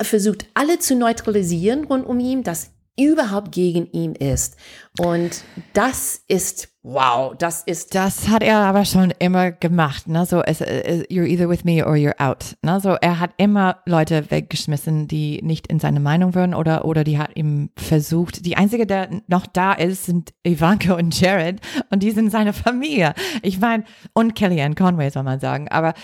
versucht, 0.00 0.46
alle 0.54 0.78
zu 0.78 0.96
neutralisieren 0.96 1.84
rund 1.84 2.06
um 2.06 2.20
ihn, 2.20 2.42
dass 2.42 2.70
überhaupt 2.98 3.52
gegen 3.52 3.90
ihn 3.92 4.14
ist. 4.14 4.56
Und 4.98 5.42
das 5.72 6.22
ist, 6.28 6.68
wow, 6.82 7.34
das 7.36 7.62
ist. 7.62 7.94
Das 7.94 8.28
hat 8.28 8.42
er 8.42 8.58
aber 8.58 8.84
schon 8.84 9.12
immer 9.18 9.50
gemacht, 9.50 10.08
ne? 10.08 10.24
So, 10.24 10.42
es, 10.42 10.60
es, 10.60 11.02
you're 11.10 11.26
either 11.26 11.48
with 11.48 11.64
me 11.64 11.84
or 11.84 11.94
you're 11.94 12.18
out, 12.18 12.56
ne? 12.62 12.80
So, 12.80 12.96
er 13.00 13.20
hat 13.20 13.32
immer 13.36 13.78
Leute 13.86 14.30
weggeschmissen, 14.30 15.06
die 15.06 15.40
nicht 15.42 15.66
in 15.66 15.78
seine 15.78 16.00
Meinung 16.00 16.34
würden 16.34 16.54
oder, 16.54 16.84
oder 16.84 17.04
die 17.04 17.18
hat 17.18 17.36
ihm 17.36 17.70
versucht. 17.76 18.46
Die 18.46 18.56
einzige, 18.56 18.86
der 18.86 19.10
noch 19.26 19.46
da 19.46 19.72
ist, 19.72 20.06
sind 20.06 20.32
Ivanka 20.46 20.94
und 20.94 21.18
Jared 21.18 21.60
und 21.90 22.02
die 22.02 22.10
sind 22.10 22.30
seine 22.30 22.52
Familie. 22.52 23.14
Ich 23.42 23.60
meine, 23.60 23.84
und 24.14 24.34
Kellyanne 24.34 24.74
Conway 24.74 25.10
soll 25.10 25.24
man 25.24 25.40
sagen, 25.40 25.68
aber 25.68 25.94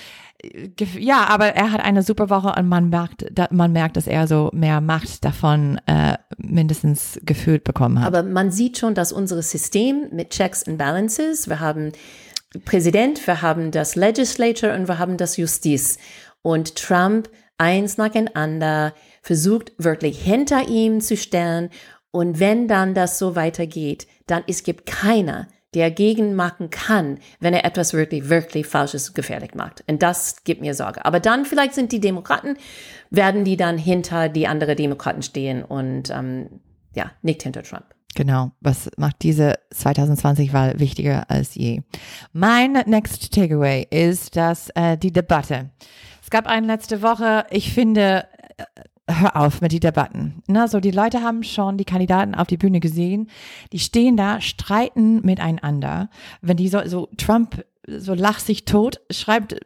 ja, 0.98 1.26
aber 1.28 1.48
er 1.48 1.72
hat 1.72 1.80
eine 1.80 2.02
super 2.02 2.30
Woche 2.30 2.54
und 2.58 2.68
man 2.68 2.88
merkt, 2.88 3.24
man 3.50 3.72
merkt, 3.72 3.96
dass 3.96 4.06
er 4.06 4.26
so 4.26 4.50
mehr 4.52 4.80
Macht 4.80 5.24
davon 5.24 5.80
äh, 5.86 6.16
mindestens 6.38 7.18
gefühlt 7.24 7.64
bekommen 7.64 8.00
hat. 8.00 8.06
Aber 8.06 8.22
man 8.22 8.50
sieht 8.50 8.78
schon, 8.78 8.94
dass 8.94 9.12
unser 9.12 9.42
System 9.42 10.08
mit 10.12 10.30
Checks 10.30 10.64
and 10.64 10.78
Balances, 10.78 11.48
wir 11.48 11.60
haben 11.60 11.92
Präsident, 12.64 13.26
wir 13.26 13.42
haben 13.42 13.70
das 13.70 13.96
Legislature 13.96 14.74
und 14.74 14.88
wir 14.88 14.98
haben 14.98 15.16
das 15.16 15.36
Justiz. 15.36 15.98
Und 16.42 16.76
Trump 16.76 17.28
eins 17.58 17.98
nacheinander 17.98 18.94
versucht 19.22 19.72
wirklich 19.78 20.22
hinter 20.22 20.68
ihm 20.68 21.00
zu 21.00 21.16
stellen. 21.16 21.70
Und 22.10 22.40
wenn 22.40 22.68
dann 22.68 22.94
das 22.94 23.18
so 23.18 23.36
weitergeht, 23.36 24.06
dann 24.26 24.44
es 24.46 24.62
gibt 24.62 24.86
keiner, 24.86 25.48
der 25.76 25.90
gegenmachen 25.90 26.70
kann, 26.70 27.18
wenn 27.38 27.52
er 27.52 27.66
etwas 27.66 27.92
wirklich, 27.92 28.30
wirklich 28.30 28.66
Falsches 28.66 29.12
gefährlich 29.12 29.54
macht. 29.54 29.84
Und 29.86 30.02
das 30.02 30.42
gibt 30.44 30.62
mir 30.62 30.72
Sorge. 30.72 31.04
Aber 31.04 31.20
dann 31.20 31.44
vielleicht 31.44 31.74
sind 31.74 31.92
die 31.92 32.00
Demokraten, 32.00 32.56
werden 33.10 33.44
die 33.44 33.58
dann 33.58 33.76
hinter 33.76 34.30
die 34.30 34.46
anderen 34.46 34.74
Demokraten 34.74 35.20
stehen 35.20 35.62
und 35.62 36.08
ähm, 36.08 36.48
ja, 36.94 37.10
nicht 37.20 37.42
hinter 37.42 37.62
Trump. 37.62 37.84
Genau, 38.14 38.52
was 38.62 38.88
macht 38.96 39.16
diese 39.20 39.58
2020-Wahl 39.74 40.80
wichtiger 40.80 41.30
als 41.30 41.54
je? 41.54 41.82
Mein 42.32 42.72
next 42.86 43.34
takeaway 43.34 43.86
ist, 43.90 44.34
dass 44.34 44.70
äh, 44.70 44.96
die 44.96 45.12
Debatte. 45.12 45.68
Es 46.22 46.30
gab 46.30 46.46
eine 46.46 46.66
letzte 46.66 47.02
Woche, 47.02 47.44
ich 47.50 47.74
finde, 47.74 48.24
äh, 48.56 48.64
hör 49.08 49.36
auf 49.36 49.60
mit 49.60 49.72
die 49.72 49.80
Debatten. 49.80 50.42
Na, 50.46 50.68
so 50.68 50.80
die 50.80 50.90
Leute 50.90 51.22
haben 51.22 51.42
schon 51.42 51.76
die 51.76 51.84
Kandidaten 51.84 52.34
auf 52.34 52.48
die 52.48 52.56
Bühne 52.56 52.80
gesehen. 52.80 53.28
Die 53.72 53.78
stehen 53.78 54.16
da, 54.16 54.40
streiten 54.40 55.20
miteinander. 55.24 56.10
Wenn 56.40 56.56
die 56.56 56.68
so, 56.68 56.86
so 56.86 57.08
Trump 57.16 57.64
so 57.86 58.14
lacht 58.14 58.44
sich 58.44 58.64
tot, 58.64 59.00
schreibt 59.10 59.60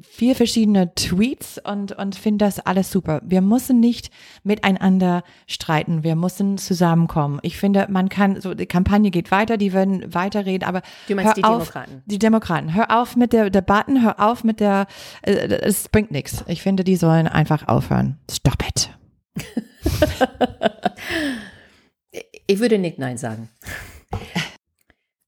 vier 0.00 0.36
verschiedene 0.36 0.94
Tweets 0.94 1.58
und, 1.62 1.92
und 1.92 2.16
finde 2.16 2.44
das 2.44 2.60
alles 2.60 2.90
super. 2.90 3.20
Wir 3.24 3.40
müssen 3.40 3.80
nicht 3.80 4.10
miteinander 4.44 5.22
streiten. 5.46 6.04
Wir 6.04 6.16
müssen 6.16 6.58
zusammenkommen. 6.58 7.38
Ich 7.42 7.56
finde, 7.56 7.86
man 7.88 8.08
kann, 8.08 8.40
so, 8.40 8.54
die 8.54 8.66
Kampagne 8.66 9.10
geht 9.10 9.30
weiter, 9.30 9.56
die 9.56 9.72
werden 9.72 10.12
weiterreden, 10.12 10.68
aber. 10.68 10.82
Du 11.08 11.14
meinst 11.14 11.36
die 11.36 11.44
auf, 11.44 11.70
Demokraten? 11.70 12.02
Die 12.06 12.18
Demokraten. 12.18 12.74
Hör 12.74 13.00
auf 13.00 13.16
mit 13.16 13.32
der 13.32 13.50
Debatten, 13.50 14.02
hör 14.02 14.20
auf 14.20 14.44
mit 14.44 14.60
der, 14.60 14.86
äh, 15.22 15.32
es 15.32 15.88
bringt 15.88 16.10
nichts. 16.10 16.44
Ich 16.46 16.62
finde, 16.62 16.84
die 16.84 16.96
sollen 16.96 17.26
einfach 17.26 17.66
aufhören. 17.66 18.18
Stop 18.30 18.62
it. 18.66 18.90
ich 22.46 22.58
würde 22.58 22.78
nicht 22.78 22.98
Nein 22.98 23.16
sagen. 23.16 23.48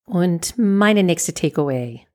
Und 0.04 0.54
meine 0.56 1.02
nächste 1.02 1.34
Takeaway 1.34 2.07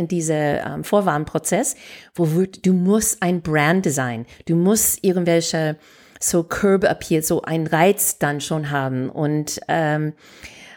in 0.00 0.08
diesem 0.08 0.36
ähm, 0.36 0.84
Vorwarnprozess, 0.84 1.76
wo 2.14 2.32
wird, 2.32 2.66
du 2.66 2.72
musst 2.72 3.22
ein 3.22 3.42
Brand 3.42 3.84
design, 3.84 4.26
du 4.46 4.56
musst 4.56 5.04
irgendwelche 5.04 5.76
so 6.18 6.42
Curb 6.42 6.84
Appeal, 6.84 7.22
so 7.22 7.42
einen 7.42 7.66
Reiz 7.66 8.18
dann 8.18 8.40
schon 8.40 8.70
haben. 8.70 9.08
Und 9.08 9.60
ähm, 9.68 10.14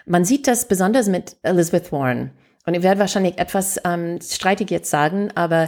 man 0.05 0.25
sieht 0.25 0.47
das 0.47 0.67
besonders 0.67 1.07
mit 1.07 1.37
Elizabeth 1.43 1.91
Warren. 1.91 2.31
Und 2.65 2.75
ich 2.75 2.83
werde 2.83 2.99
wahrscheinlich 2.99 3.37
etwas 3.39 3.79
ähm, 3.83 4.19
streitig 4.21 4.71
jetzt 4.71 4.89
sagen, 4.89 5.31
aber 5.35 5.67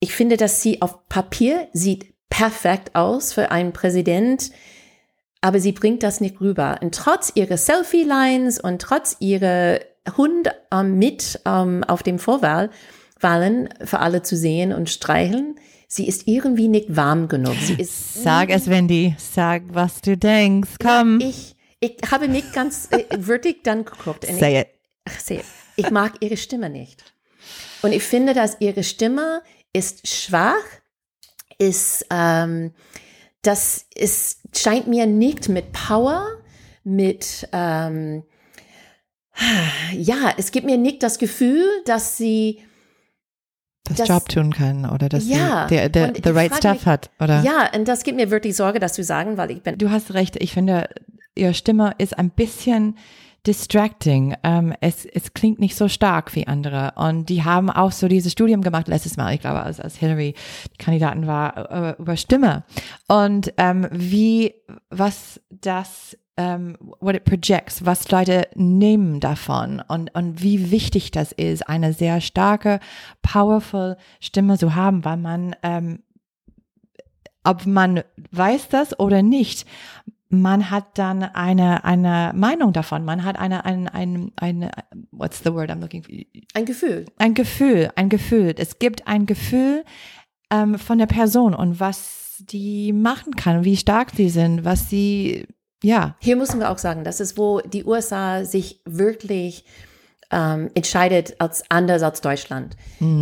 ich 0.00 0.14
finde, 0.14 0.36
dass 0.36 0.62
sie 0.62 0.82
auf 0.82 1.08
Papier 1.08 1.68
sieht 1.72 2.14
perfekt 2.28 2.94
aus 2.94 3.32
für 3.32 3.50
einen 3.50 3.72
Präsident, 3.72 4.50
aber 5.40 5.60
sie 5.60 5.72
bringt 5.72 6.02
das 6.02 6.20
nicht 6.20 6.40
rüber. 6.40 6.78
Und 6.82 6.94
trotz 6.94 7.32
ihrer 7.34 7.56
Selfie-Lines 7.56 8.60
und 8.60 8.82
trotz 8.82 9.16
ihrer 9.20 9.78
Hund 10.16 10.50
ähm, 10.72 10.98
mit 10.98 11.40
ähm, 11.44 11.84
auf 11.84 12.02
dem 12.02 12.18
Vorwahlen 12.18 12.70
für 13.84 13.98
alle 13.98 14.22
zu 14.22 14.36
sehen 14.36 14.72
und 14.72 14.90
streicheln, 14.90 15.56
sie 15.88 16.06
ist 16.06 16.28
irgendwie 16.28 16.68
nicht 16.68 16.94
warm 16.94 17.28
genug. 17.28 17.56
Sie 17.60 17.74
ist 17.74 18.22
Sag 18.22 18.50
es, 18.50 18.68
Wendy. 18.68 19.16
Sag, 19.18 19.62
was 19.68 20.00
du 20.00 20.16
denkst. 20.16 20.76
Komm. 20.80 21.20
Ja, 21.20 21.28
ich, 21.28 21.56
ich 21.80 21.96
habe 22.10 22.28
nicht 22.28 22.52
ganz 22.52 22.88
äh, 22.90 23.04
wirklich 23.16 23.62
dann 23.62 23.84
geguckt. 23.84 24.24
Say 24.26 24.52
ich, 24.52 24.60
it. 24.60 24.68
Ach, 25.08 25.18
say 25.18 25.36
it. 25.36 25.44
Ich 25.76 25.90
mag 25.90 26.14
ihre 26.20 26.36
Stimme 26.36 26.70
nicht. 26.70 27.12
Und 27.82 27.92
ich 27.92 28.02
finde, 28.02 28.34
dass 28.34 28.60
ihre 28.60 28.82
Stimme 28.82 29.42
ist 29.72 30.08
schwach, 30.08 30.64
ist, 31.58 32.06
ähm, 32.10 32.72
das 33.42 33.86
ist, 33.94 34.40
scheint 34.56 34.86
mir 34.88 35.06
nicht 35.06 35.48
mit 35.48 35.72
Power, 35.72 36.26
mit, 36.84 37.48
ähm, 37.52 38.24
ja, 39.96 40.32
es 40.36 40.50
gibt 40.50 40.66
mir 40.66 40.78
nicht 40.78 41.02
das 41.02 41.18
Gefühl, 41.18 41.64
dass 41.86 42.16
sie 42.16 42.60
das, 43.84 43.98
das- 43.98 44.08
Job 44.08 44.28
tun 44.28 44.52
kann 44.52 44.88
oder 44.88 45.08
dass 45.08 45.26
Ja, 45.28 45.66
sie 45.68 45.74
der, 45.76 45.88
der, 45.88 46.12
the 46.22 46.30
right 46.30 46.54
stuff 46.54 46.72
mich- 46.74 46.86
hat, 46.86 47.10
oder? 47.20 47.42
ja, 47.42 47.70
und 47.74 47.86
das 47.88 48.02
gibt 48.04 48.16
mir 48.16 48.30
wirklich 48.30 48.56
Sorge, 48.56 48.80
das 48.80 48.92
zu 48.92 49.02
sagen, 49.04 49.36
weil 49.36 49.50
ich 49.50 49.62
bin 49.62 49.78
Du 49.78 49.90
hast 49.90 50.12
recht. 50.14 50.36
Ich 50.36 50.52
finde, 50.52 50.88
ihre 51.34 51.54
Stimme 51.54 51.92
ist 51.98 52.18
ein 52.18 52.30
bisschen 52.30 52.96
distracting. 53.46 54.36
Ähm, 54.42 54.74
es, 54.80 55.06
es 55.06 55.32
klingt 55.32 55.58
nicht 55.58 55.76
so 55.76 55.88
stark 55.88 56.34
wie 56.34 56.46
andere. 56.46 56.92
Und 56.96 57.26
die 57.30 57.44
haben 57.44 57.70
auch 57.70 57.92
so 57.92 58.08
dieses 58.08 58.32
Studium 58.32 58.60
gemacht 58.62 58.88
letztes 58.88 59.16
Mal, 59.16 59.32
ich 59.34 59.40
glaube, 59.40 59.62
als, 59.62 59.80
als 59.80 59.96
Hillary 59.96 60.34
die 60.72 60.76
Kandidatin 60.84 61.26
war, 61.26 61.70
äh, 61.70 61.94
über 61.98 62.16
Stimme. 62.16 62.64
Und 63.06 63.54
ähm, 63.56 63.86
wie, 63.90 64.54
was 64.90 65.40
das 65.50 66.18
ähm, 66.38 66.76
what 67.00 67.16
it 67.16 67.24
projects, 67.24 67.84
was 67.84 68.10
Leute 68.10 68.46
nehmen 68.54 69.20
davon 69.20 69.82
und, 69.86 70.14
und 70.14 70.40
wie 70.42 70.70
wichtig 70.70 71.10
das 71.10 71.32
ist, 71.32 71.68
eine 71.68 71.92
sehr 71.92 72.20
starke, 72.20 72.78
powerful 73.20 73.96
Stimme 74.20 74.56
zu 74.56 74.74
haben, 74.74 75.04
weil 75.04 75.16
man, 75.16 75.56
ähm, 75.62 75.98
ob 77.42 77.66
man 77.66 78.02
weiß 78.30 78.68
das 78.68 78.98
oder 78.98 79.22
nicht, 79.22 79.66
man 80.30 80.70
hat 80.70 80.98
dann 80.98 81.22
eine, 81.22 81.84
eine 81.84 82.32
Meinung 82.34 82.72
davon. 82.72 83.04
Man 83.04 83.24
hat 83.24 83.38
eine, 83.38 83.64
ein, 83.64 83.88
ein, 83.88 84.32
eine, 84.36 84.70
what's 85.10 85.42
the 85.42 85.52
word 85.52 85.70
I'm 85.70 85.80
looking 85.80 86.02
for? 86.02 86.14
ein 86.54 86.66
Gefühl. 86.66 87.06
Ein 87.16 87.34
Gefühl, 87.34 87.90
ein 87.96 88.08
Gefühl. 88.08 88.54
Es 88.58 88.78
gibt 88.78 89.08
ein 89.08 89.26
Gefühl 89.26 89.84
ähm, 90.50 90.78
von 90.78 90.98
der 90.98 91.06
Person 91.06 91.54
und 91.54 91.80
was 91.80 92.44
die 92.46 92.92
machen 92.92 93.34
kann, 93.34 93.64
wie 93.64 93.76
stark 93.76 94.10
sie 94.14 94.28
sind, 94.28 94.64
was 94.64 94.88
sie, 94.88 95.46
ja, 95.82 96.16
Hier 96.20 96.36
müssen 96.36 96.58
wir 96.58 96.70
auch 96.70 96.78
sagen, 96.78 97.04
das 97.04 97.20
ist, 97.20 97.38
wo 97.38 97.60
die 97.60 97.84
USA 97.84 98.44
sich 98.44 98.80
wirklich 98.84 99.64
ähm, 100.30 100.70
entscheidet 100.74 101.36
als 101.38 101.64
anders 101.70 102.02
als 102.02 102.20
Deutschland. 102.20 102.76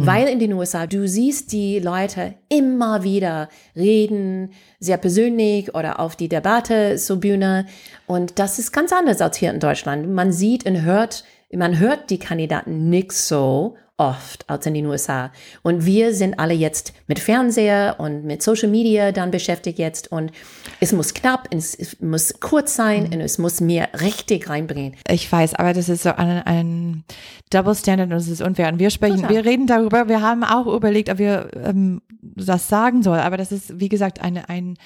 Weil 0.05 0.29
in 0.29 0.39
den 0.39 0.53
USA, 0.55 0.87
du 0.87 1.07
siehst 1.07 1.53
die 1.53 1.79
Leute 1.79 2.35
immer 2.49 3.05
wieder 3.05 3.49
reden, 3.77 4.53
sehr 4.81 4.97
persönlich 4.97 5.75
oder 5.75 6.01
auf 6.01 6.17
die 6.17 6.29
Debatte 6.29 6.97
zur 6.97 7.19
Bühne. 7.19 7.67
Und 8.07 8.39
das 8.39 8.59
ist 8.59 8.73
ganz 8.73 8.93
anders 8.93 9.21
als 9.21 9.37
hier 9.37 9.51
in 9.51 9.61
Deutschland. 9.61 10.09
Man 10.09 10.33
sieht 10.33 10.67
und 10.67 10.83
hört, 10.83 11.25
man 11.53 11.79
hört 11.79 12.11
die 12.11 12.19
Kandidaten 12.19 12.89
nicht 12.89 13.13
so 13.13 13.77
oft 13.99 14.49
als 14.49 14.67
in 14.67 14.75
den 14.75 14.87
USA. 14.87 15.33
Und 15.63 15.87
wir 15.87 16.15
sind 16.15 16.39
alle 16.39 16.55
jetzt 16.55 16.93
mit 17.07 17.19
Fernseher 17.19 17.97
und 17.99 18.25
mit 18.25 18.43
Social 18.43 18.69
Media 18.69 19.13
dann 19.13 19.31
beschäftigt 19.31 19.79
jetzt. 19.79 20.13
Und 20.13 20.33
es 20.81 20.93
muss 20.93 21.15
knapp, 21.15 21.49
es 21.51 22.01
muss 22.01 22.39
kurz 22.41 22.75
sein 22.75 23.05
mhm. 23.05 23.13
und 23.15 23.21
es 23.21 23.39
muss 23.39 23.61
mehr 23.61 23.89
richtig 24.01 24.49
reinbringen. 24.49 24.97
Ich 25.09 25.31
weiß, 25.31 25.55
aber 25.55 25.73
das 25.73 25.89
ist 25.89 26.03
so 26.03 26.11
ein, 26.11 26.43
ein 26.43 27.05
Double 27.51 27.75
Standard 27.75 28.11
und 28.11 28.17
es 28.17 28.29
ist 28.29 28.43
unfair. 28.43 28.69
Und 28.69 28.79
wir 28.79 28.91
sprechen, 28.91 29.23
Total. 29.23 29.31
wir 29.31 29.45
reden 29.45 29.67
darüber. 29.67 30.09
Wir 30.09 30.21
haben 30.21 30.45
auch 30.45 30.67
überlegt, 30.67 31.09
ob 31.09 31.19
wir 31.19 31.51
ähm, 31.55 32.03
das 32.21 32.69
sagen 32.69 33.03
sollen. 33.03 33.21
Aber 33.21 33.39
das 33.39 33.51
ist, 33.51 33.81
wie 33.81 33.89
gesagt, 33.89 34.21
eine, 34.21 34.49
ein, 34.51 34.77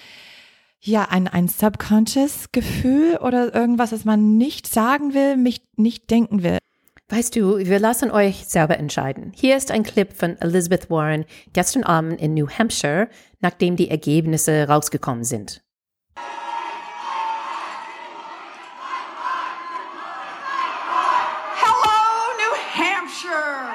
ja, 0.80 1.08
ein, 1.10 1.26
ein 1.26 1.48
subconscious 1.48 2.52
Gefühl 2.52 3.16
oder 3.16 3.52
irgendwas, 3.54 3.90
das 3.90 4.04
man 4.04 4.38
nicht 4.38 4.68
sagen 4.68 5.14
will, 5.14 5.36
mich 5.36 5.62
nicht 5.76 6.10
denken 6.10 6.44
will. 6.44 6.58
Weißt 7.12 7.34
du, 7.34 7.58
wir 7.58 7.80
lassen 7.80 8.12
euch 8.12 8.46
selber 8.46 8.78
entscheiden. 8.78 9.32
Hier 9.34 9.56
ist 9.56 9.72
ein 9.72 9.82
Clip 9.82 10.12
von 10.12 10.40
Elizabeth 10.40 10.90
Warren 10.90 11.24
gestern 11.52 11.82
Abend 11.82 12.20
in 12.20 12.34
New 12.34 12.48
Hampshire, 12.48 13.08
nachdem 13.40 13.74
die 13.74 13.90
Ergebnisse 13.90 14.68
rausgekommen 14.68 15.24
sind. 15.24 15.60
Hello, 21.56 21.98
New 22.38 22.54
Hampshire! 22.78 23.74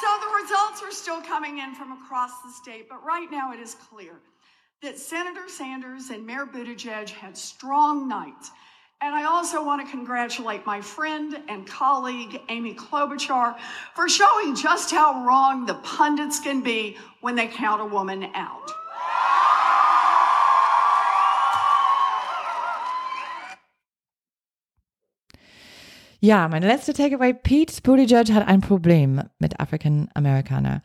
So 0.00 0.06
the 0.20 0.30
results 0.40 0.84
are 0.84 0.92
still 0.92 1.20
coming 1.28 1.58
in 1.58 1.74
from 1.74 1.90
across 1.90 2.30
the 2.44 2.52
state, 2.52 2.88
but 2.88 3.04
right 3.04 3.28
now 3.32 3.52
it 3.52 3.58
is 3.58 3.74
clear 3.90 4.20
that 4.80 4.96
Senator 4.96 5.48
Sanders 5.48 6.10
and 6.10 6.24
Mayor 6.24 6.46
Buttigieg 6.46 7.10
had 7.10 7.36
strong 7.36 8.06
nights. 8.06 8.52
And 9.02 9.14
I 9.14 9.24
also 9.24 9.62
want 9.62 9.84
to 9.84 9.90
congratulate 9.90 10.64
my 10.64 10.80
friend 10.80 11.38
and 11.48 11.66
colleague, 11.66 12.40
Amy 12.48 12.74
Klobuchar, 12.74 13.56
for 13.94 14.08
showing 14.08 14.56
just 14.56 14.90
how 14.90 15.24
wrong 15.24 15.66
the 15.66 15.74
pundits 15.74 16.40
can 16.40 16.62
be 16.62 16.96
when 17.20 17.34
they 17.34 17.46
count 17.46 17.82
a 17.82 17.84
woman 17.84 18.30
out. 18.34 18.72
Ja, 26.26 26.48
meine 26.48 26.66
letzte 26.66 26.92
Takeaway. 26.92 27.34
Pete 27.34 27.80
Buttigieg 27.82 28.32
hat 28.34 28.48
ein 28.48 28.60
Problem 28.60 29.22
mit 29.38 29.60
African-Amerikaner. 29.60 30.82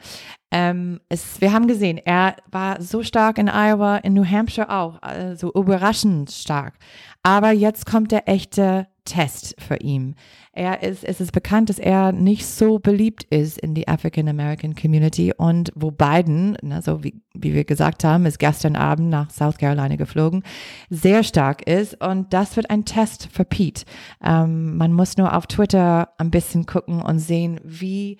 Ähm, 0.51 0.99
es, 1.09 1.41
wir 1.41 1.51
haben 1.51 1.65
gesehen, 1.65 1.97
er 1.97 2.35
war 2.51 2.79
so 2.79 3.01
stark 3.01 3.39
in 3.39 3.49
Iowa, 3.49 3.97
in 3.97 4.13
New 4.13 4.23
Hampshire 4.23 4.69
auch, 4.69 5.01
also 5.01 5.51
überraschend 5.53 6.29
stark. 6.29 6.75
Aber 7.23 7.49
jetzt 7.49 7.87
kommt 7.87 8.11
der 8.11 8.29
echte 8.29 8.85
Test 9.05 9.55
für 9.59 9.77
ihn. 9.77 10.15
Er 10.53 10.83
ist, 10.83 11.03
es 11.03 11.21
ist 11.21 11.31
bekannt, 11.31 11.69
dass 11.69 11.79
er 11.79 12.11
nicht 12.11 12.45
so 12.45 12.77
beliebt 12.77 13.23
ist 13.23 13.57
in 13.57 13.73
die 13.73 13.87
African 13.87 14.27
American 14.27 14.75
Community 14.75 15.33
und 15.35 15.71
wo 15.75 15.91
Biden, 15.91 16.57
ne, 16.61 16.81
so 16.81 17.03
wie, 17.03 17.21
wie 17.33 17.53
wir 17.53 17.63
gesagt 17.63 18.03
haben, 18.03 18.25
ist 18.25 18.37
gestern 18.37 18.75
Abend 18.75 19.09
nach 19.09 19.29
South 19.31 19.57
Carolina 19.57 19.95
geflogen, 19.95 20.43
sehr 20.89 21.23
stark 21.23 21.67
ist 21.67 21.99
und 22.03 22.33
das 22.33 22.55
wird 22.55 22.69
ein 22.69 22.85
Test 22.85 23.29
für 23.31 23.45
Pete. 23.45 23.85
Ähm, 24.23 24.77
man 24.77 24.93
muss 24.93 25.17
nur 25.17 25.35
auf 25.35 25.47
Twitter 25.47 26.09
ein 26.17 26.31
bisschen 26.31 26.65
gucken 26.65 27.01
und 27.01 27.19
sehen, 27.19 27.59
wie 27.63 28.17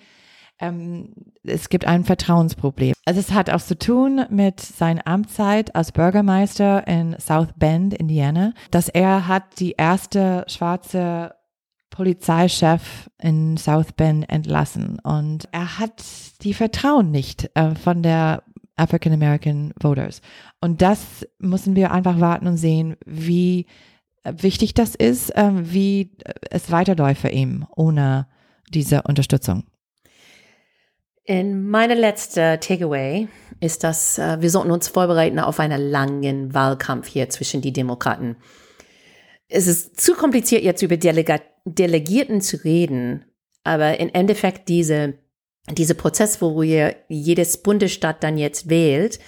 ähm, 0.62 1.12
es 1.42 1.68
gibt 1.68 1.84
ein 1.86 2.04
Vertrauensproblem. 2.04 2.94
Also 3.04 3.20
es 3.20 3.32
hat 3.32 3.50
auch 3.50 3.60
zu 3.60 3.76
tun 3.76 4.24
mit 4.30 4.60
seiner 4.60 5.06
Amtszeit 5.06 5.74
als 5.74 5.92
Bürgermeister 5.92 6.86
in 6.86 7.16
South 7.18 7.48
Bend, 7.56 7.94
Indiana, 7.94 8.54
dass 8.70 8.88
er 8.88 9.26
hat 9.26 9.58
die 9.58 9.72
erste 9.72 10.44
schwarze 10.48 11.34
Polizeichef 11.90 13.10
in 13.20 13.56
South 13.58 13.92
Bend 13.92 14.30
entlassen 14.30 14.98
und 15.00 15.48
er 15.52 15.78
hat 15.78 16.02
die 16.42 16.54
Vertrauen 16.54 17.10
nicht 17.10 17.50
äh, 17.54 17.74
von 17.74 18.02
der 18.02 18.44
African 18.76 19.12
American 19.12 19.72
Voters. 19.78 20.22
Und 20.60 20.80
das 20.80 21.26
müssen 21.38 21.76
wir 21.76 21.90
einfach 21.90 22.18
warten 22.20 22.46
und 22.46 22.56
sehen, 22.56 22.96
wie 23.04 23.66
wichtig 24.24 24.74
das 24.74 24.94
ist, 24.94 25.36
äh, 25.36 25.50
wie 25.52 26.12
es 26.50 26.70
weiterläuft 26.70 27.20
für 27.20 27.30
ihn 27.30 27.66
ohne 27.76 28.26
diese 28.70 29.02
Unterstützung. 29.02 29.64
In 31.24 31.68
meine 31.68 31.94
letzte 31.94 32.58
Takeaway 32.58 33.28
ist, 33.60 33.84
dass 33.84 34.18
äh, 34.18 34.40
wir 34.40 34.50
sollten 34.50 34.72
uns 34.72 34.88
vorbereiten 34.88 35.38
auf 35.38 35.60
einen 35.60 35.80
langen 35.80 36.52
Wahlkampf 36.52 37.06
hier 37.06 37.30
zwischen 37.30 37.60
die 37.60 37.72
Demokraten. 37.72 38.36
Es 39.48 39.68
ist 39.68 40.00
zu 40.00 40.14
kompliziert, 40.14 40.64
jetzt 40.64 40.82
über 40.82 40.96
Delega 40.96 41.40
Delegierten 41.64 42.40
zu 42.40 42.56
reden, 42.64 43.24
aber 43.62 44.00
im 44.00 44.10
Endeffekt 44.12 44.68
diese, 44.68 45.14
diese 45.70 45.94
Prozess, 45.94 46.42
wo 46.42 46.60
wir 46.60 46.96
jedes 47.08 47.58
Bundesstaat 47.58 48.24
dann 48.24 48.36
jetzt 48.36 48.68
wählt, 48.68 49.20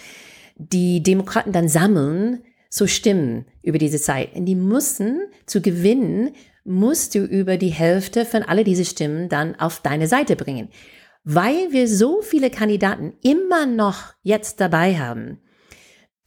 die 0.57 1.01
Demokraten 1.01 1.53
dann 1.53 1.69
sammeln, 1.69 2.43
so 2.69 2.89
Stimmen 2.89 3.47
über 3.63 3.79
diese 3.79 4.01
Zeit. 4.01 4.35
Und 4.35 4.47
die 4.47 4.57
müssen 4.57 5.21
zu 5.47 5.61
gewinnen, 5.61 6.33
musst 6.65 7.15
du 7.15 7.21
über 7.21 7.57
die 7.57 7.69
Hälfte 7.69 8.25
von 8.25 8.43
alle 8.43 8.65
diese 8.65 8.85
Stimmen 8.85 9.29
dann 9.29 9.55
auf 9.61 9.81
deine 9.81 10.09
Seite 10.09 10.35
bringen 10.35 10.71
weil 11.25 11.73
wir 11.73 11.89
so 11.89 12.21
viele 12.23 12.51
Kandidaten 12.51 13.15
immer 13.23 13.67
noch 13.67 14.13
jetzt 14.23 14.61
dabei 14.61 14.99
haben, 14.99 15.41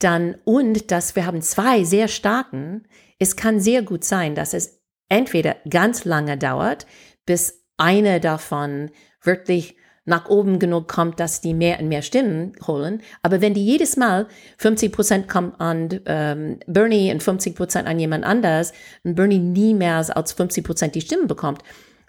dann 0.00 0.36
und 0.44 0.90
dass 0.90 1.16
wir 1.16 1.24
haben 1.24 1.42
zwei 1.42 1.84
sehr 1.84 2.08
starken, 2.08 2.86
es 3.18 3.36
kann 3.36 3.60
sehr 3.60 3.82
gut 3.82 4.04
sein, 4.04 4.34
dass 4.34 4.54
es 4.54 4.80
entweder 5.08 5.56
ganz 5.68 6.04
lange 6.04 6.36
dauert, 6.36 6.86
bis 7.26 7.64
eine 7.76 8.20
davon 8.20 8.90
wirklich 9.22 9.76
nach 10.04 10.28
oben 10.28 10.58
genug 10.58 10.88
kommt, 10.88 11.20
dass 11.20 11.42
die 11.42 11.52
mehr 11.52 11.78
und 11.80 11.88
mehr 11.88 12.02
Stimmen 12.02 12.52
holen. 12.66 13.02
Aber 13.22 13.40
wenn 13.40 13.54
die 13.54 13.64
jedes 13.64 13.96
Mal 13.96 14.26
50 14.56 14.90
Prozent 14.90 15.28
kommen 15.28 15.52
an 15.58 16.00
ähm, 16.06 16.58
Bernie 16.66 17.12
und 17.12 17.22
50 17.22 17.54
Prozent 17.54 17.86
an 17.86 18.00
jemand 18.00 18.24
anders 18.24 18.72
und 19.04 19.16
Bernie 19.16 19.38
nie 19.38 19.74
mehr 19.74 19.96
als 19.96 20.32
50 20.32 20.64
Prozent 20.64 20.94
die 20.94 21.02
Stimmen 21.02 21.26
bekommt, 21.26 21.62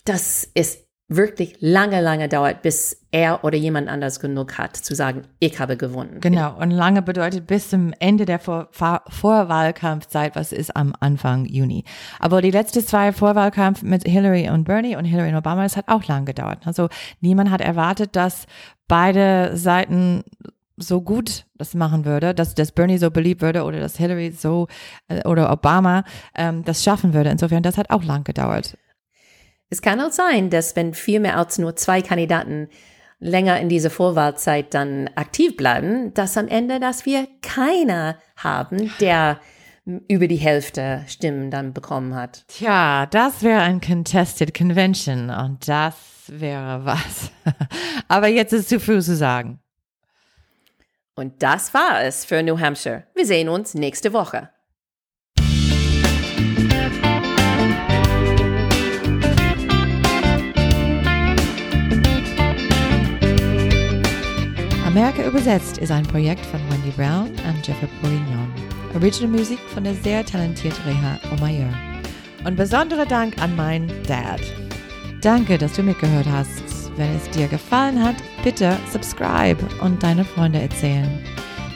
das 0.05 0.47
ist 0.53 0.88
wirklich 1.09 1.55
lange, 1.59 2.01
lange 2.01 2.29
dauert, 2.29 2.61
bis 2.61 3.05
er 3.11 3.43
oder 3.43 3.57
jemand 3.57 3.89
anders 3.89 4.19
genug 4.19 4.59
hat, 4.59 4.77
zu 4.77 4.93
sagen, 4.93 5.23
ich 5.39 5.59
habe 5.59 5.75
gewonnen. 5.75 6.19
Genau. 6.21 6.55
Und 6.55 6.69
lange 6.69 7.01
bedeutet 7.01 7.47
bis 7.47 7.69
zum 7.69 7.93
Ende 7.99 8.25
der 8.25 8.37
Vor 8.37 8.69
Vorwahlkampfzeit, 8.71 10.35
was 10.35 10.51
ist 10.51 10.75
am 10.75 10.93
Anfang 10.99 11.45
Juni. 11.45 11.83
Aber 12.19 12.41
die 12.43 12.51
letzten 12.51 12.85
zwei 12.85 13.11
Vorwahlkampf 13.11 13.81
mit 13.81 14.07
Hillary 14.07 14.49
und 14.49 14.65
Bernie 14.65 14.95
und 14.95 15.05
Hillary 15.05 15.29
und 15.29 15.35
Obama, 15.35 15.63
das 15.63 15.77
hat 15.77 15.87
auch 15.87 16.05
lang 16.05 16.25
gedauert. 16.25 16.59
Also 16.65 16.89
niemand 17.21 17.49
hat 17.49 17.61
erwartet, 17.61 18.15
dass 18.15 18.45
beide 18.87 19.57
Seiten 19.57 20.23
so 20.77 21.01
gut 21.01 21.45
das 21.57 21.73
machen 21.73 22.05
würde, 22.05 22.33
dass, 22.33 22.55
dass 22.55 22.71
Bernie 22.71 22.99
so 22.99 23.09
beliebt 23.11 23.41
würde 23.41 23.63
oder 23.63 23.79
dass 23.79 23.97
Hillary 23.97 24.31
so 24.31 24.67
äh, 25.07 25.27
oder 25.27 25.51
Obama 25.51 26.03
ähm, 26.35 26.63
das 26.63 26.83
schaffen 26.83 27.13
würde. 27.13 27.31
Insofern, 27.31 27.63
das 27.63 27.77
hat 27.77 27.89
auch 27.89 28.03
lang 28.03 28.23
gedauert. 28.23 28.77
Es 29.69 29.81
kann 29.81 30.01
auch 30.01 30.11
sein, 30.11 30.49
dass 30.49 30.75
wenn 30.75 30.93
viel 30.93 31.19
mehr 31.19 31.37
als 31.37 31.57
nur 31.59 31.75
zwei 31.75 32.01
Kandidaten 32.01 32.69
länger 33.19 33.59
in 33.59 33.69
dieser 33.69 33.89
Vorwahlzeit 33.89 34.73
dann 34.73 35.09
aktiv 35.15 35.55
bleiben, 35.57 36.13
dass 36.13 36.37
am 36.37 36.47
Ende, 36.47 36.79
dass 36.79 37.05
wir 37.05 37.27
keiner 37.41 38.17
haben, 38.35 38.91
der 38.99 39.39
über 40.07 40.27
die 40.27 40.37
Hälfte 40.37 41.03
Stimmen 41.07 41.51
dann 41.51 41.73
bekommen 41.73 42.15
hat. 42.15 42.45
Tja, 42.47 43.05
das 43.07 43.43
wäre 43.43 43.61
ein 43.61 43.81
Contested 43.81 44.53
Convention 44.53 45.29
und 45.29 45.67
das 45.67 45.95
wäre 46.27 46.85
was. 46.85 47.31
Aber 48.07 48.27
jetzt 48.27 48.53
ist 48.53 48.69
zu 48.69 48.79
früh 48.79 49.01
zu 49.01 49.15
sagen. 49.15 49.59
Und 51.15 51.43
das 51.43 51.73
war 51.73 52.01
es 52.03 52.23
für 52.23 52.41
New 52.43 52.59
Hampshire. 52.59 53.03
Wir 53.13 53.25
sehen 53.25 53.49
uns 53.49 53.73
nächste 53.73 54.13
Woche. 54.13 54.49
Amerika 64.89 65.23
übersetzt 65.23 65.77
ist 65.77 65.91
ein 65.91 66.01
Projekt 66.01 66.43
von 66.47 66.59
Wendy 66.67 66.89
Brown 66.89 67.29
und 67.47 67.67
Jeffrey 67.67 67.87
Bourignon. 68.01 68.51
Original 68.95 69.29
Musik 69.29 69.59
von 69.71 69.83
der 69.83 69.93
sehr 69.93 70.25
talentierten 70.25 70.83
Reha 70.83 71.19
Omayer. 71.31 71.69
Und 72.43 72.55
besonderer 72.55 73.05
Dank 73.05 73.39
an 73.39 73.55
meinen 73.55 73.87
Dad. 74.07 74.41
Danke, 75.21 75.59
dass 75.59 75.73
du 75.73 75.83
mitgehört 75.83 76.25
hast. 76.31 76.63
Wenn 76.97 77.15
es 77.15 77.29
dir 77.29 77.47
gefallen 77.47 78.03
hat, 78.03 78.15
bitte 78.43 78.75
subscribe 78.91 79.63
und 79.81 80.01
deine 80.01 80.25
Freunde 80.25 80.59
erzählen. 80.59 81.19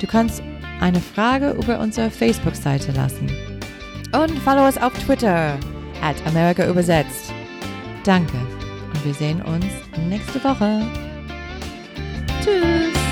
Du 0.01 0.07
kannst 0.07 0.41
eine 0.81 0.99
Frage 0.99 1.51
über 1.51 1.79
unsere 1.79 2.09
Facebook-Seite 2.09 2.93
lassen. 2.93 3.29
Und 4.11 4.39
follow 4.39 4.65
uns 4.65 4.79
auf 4.79 4.93
Twitter 5.05 5.59
at 6.01 6.15
Amerika 6.25 6.67
übersetzt. 6.67 7.31
Danke 8.05 8.37
und 8.91 9.05
wir 9.05 9.13
sehen 9.13 9.39
uns 9.43 9.67
nächste 10.09 10.43
Woche. 10.43 10.81
Tschüss. 12.43 13.02